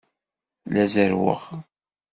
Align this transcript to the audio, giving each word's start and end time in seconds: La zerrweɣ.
La 0.73 0.83
zerrweɣ. 0.93 1.41